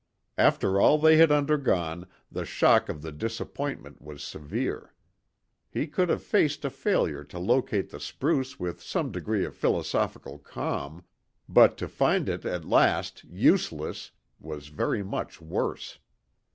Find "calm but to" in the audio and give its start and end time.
10.39-11.87